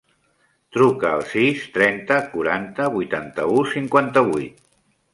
[0.77, 4.69] Truca al sis, trenta, quaranta, vuitanta-u, cinquanta-vuit.